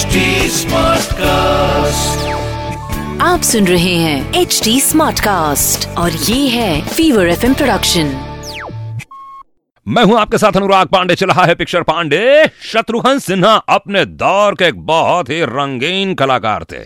HD 0.00 0.06
cast 1.12 2.28
आप 3.22 3.42
सुन 3.42 3.66
रहे 3.66 3.94
हैं 3.94 4.34
एच 4.34 4.60
डी 4.64 4.80
स्मार्ट 4.80 5.20
कास्ट 5.20 5.88
और 5.88 6.12
ये 6.12 6.48
है 6.48 6.88
फीवर 6.88 7.28
एफ़ 7.28 7.46
प्रोडक्शन 7.46 8.36
मैं 9.88 10.04
हूँ 10.04 10.18
आपके 10.18 10.38
साथ 10.38 10.56
अनुराग 10.56 10.86
पांडे 10.86 11.14
चल 11.14 11.26
रहा 11.26 11.44
है 11.44 11.54
पिक्चर 11.54 11.82
पांडे। 11.82 12.50
शत्रुघ्न 12.62 13.18
सिन्हा 13.18 13.54
अपने 13.54 14.04
दौर 14.04 14.54
के 14.54 14.64
एक 14.64 14.86
बहुत 14.86 15.30
ही 15.30 15.42
रंगीन 15.42 16.14
कलाकार 16.14 16.64
थे। 16.64 16.82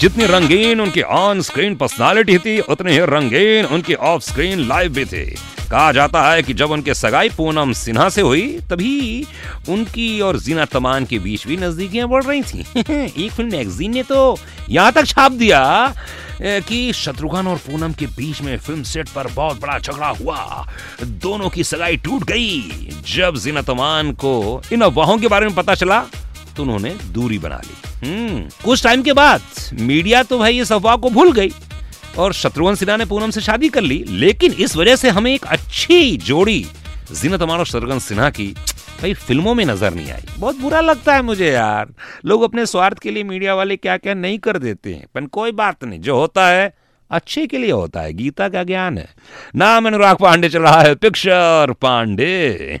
जितनी 0.00 0.26
रंगीन 0.26 0.80
उनकी 0.80 1.02
ऑन 1.02 1.40
स्क्रीन 1.40 1.74
पर्सनालिटी 1.76 2.38
थी, 2.38 2.60
उतनी 2.60 2.92
ही 2.92 2.98
रंगीन 2.98 3.64
उनकी 3.64 3.94
ऑफ़ 3.94 4.22
स्क्रीन 4.22 4.68
लाइफ 4.68 4.92
भी 4.92 5.04
थी। 5.04 5.24
कहा 5.70 5.92
जाता 5.92 6.22
है 6.30 6.42
कि 6.42 6.54
जब 6.54 6.70
उनके 6.70 6.94
सगाई 6.94 7.28
पूनम 7.28 7.72
सिन्हा 7.72 8.08
से 8.08 8.20
हुई, 8.20 8.60
तभी 8.70 9.26
उनकी 9.68 10.20
और 10.20 10.38
जीना 10.38 10.64
तमान 10.64 11.04
के 11.06 11.18
बीच 11.18 11.46
भी 11.46 11.56
नजदीकियाँ 11.56 12.08
बढ़ 12.08 12.24
रही 12.24 12.42
थी। 12.42 12.64
एक 13.24 13.32
फ़िल्म 13.32 13.52
मैगजीन 13.52 13.94
ने 13.94 14.02
तो 14.02 14.38
यहाँ 14.68 14.92
तक 14.92 15.06
छाप 15.06 15.32
दिया 15.32 15.94
कि 16.42 16.92
शत्रुघ्न 16.92 17.46
और 17.46 17.56
पूनम 17.56 17.92
के 17.92 18.06
बीच 18.06 18.40
में 18.42 18.56
फ़िल्म 18.58 18.82
सेट 18.82 19.08
पर 19.08 19.26
बहुत 19.26 19.60
बड़ा 19.60 19.78
झगड़ा 19.78 20.08
हुआ। 20.08 20.66
दोनों 21.02 21.48
की 21.48 21.64
सगाई 21.64 21.96
टूट 21.96 22.24
गई। 22.24 22.60
जब 23.06 23.36
जीना 23.36 23.62
तमान 23.62 24.12
को 24.12 24.62
इन 24.72 24.80
अफवाहों 24.80 25.18
के 25.18 25.28
बारे 25.28 25.46
में 25.46 25.54
पता 25.54 25.74
चला 25.74 26.04
उन्होंने 26.60 26.94
दूरी 27.12 27.38
बना 27.38 27.60
ली। 27.64 28.06
हम्म। 28.06 28.48
कुछ 28.64 28.82
टाइम 28.84 29.02
के 29.02 29.12
बाद 29.12 29.42
मीडिया 29.80 30.22
तो 30.22 30.38
भाई 30.38 30.60
इस 30.60 30.72
अफवाह 30.72 30.96
को 30.96 31.10
भूल 31.10 31.32
गई 31.32 31.52
और 32.18 32.32
शत्रुघ्न 32.32 32.74
सिन्हा 32.74 32.96
ने 32.96 33.04
पूनम 33.04 33.30
से 33.30 33.40
शादी 33.40 33.68
कर 33.68 33.82
ली 33.82 34.02
लेकिन 34.08 34.52
इस 34.54 34.76
वजह 34.76 34.96
से 34.96 35.10
हमें 35.10 35.32
एक 35.34 35.44
अच्छी 35.46 36.16
जोड़ी 36.18 36.64
जीनत 37.12 37.42
अमान 37.42 37.58
और 37.58 37.66
शत्रुघ्न 37.66 37.98
सिन्हा 37.98 38.30
की 38.30 38.46
भाई 39.00 39.14
फ़िल्मों 39.16 39.54
में 39.54 39.64
नज़र 39.64 39.94
नहीं 39.94 40.10
आई। 40.12 40.22
बहुत 40.38 40.58
बुरा 40.60 40.80
लगता 40.80 41.14
है 41.14 41.22
मुझे 41.22 41.50
यार। 41.50 41.92
लोग 42.24 42.42
अपने 42.42 42.64
स्वार्थ 42.66 42.98
के 42.98 43.10
लिए 43.10 43.24
मीडिया 43.24 43.54
वाले 43.54 43.76
क्या 43.76 43.96
क्या 43.96 44.14
नहीं 44.14 44.38
कर 44.38 44.58
देते 44.58 44.94
हैं 44.94 45.06
पर 45.14 45.26
कोई 45.28 45.52
बात 45.52 45.84
नहीं। 45.84 46.00
जो 46.00 46.16
होता 46.16 46.46
है 46.48 46.72
अच्छे 47.10 47.46
के 47.46 47.58
लिए 47.58 47.70
होता 47.70 48.00
है। 48.00 48.12
गीता 48.12 48.48
का 48.48 48.64
ज्ञान 48.64 48.98
है। 48.98 49.08
नाम 49.56 49.86
अनुराग 49.86 50.16
पांडे 50.16 50.48
चल 50.48 50.62
रहा 50.62 50.80
है 50.80 50.94
पिक्चर 50.94 51.74
पांडे। 51.82 52.80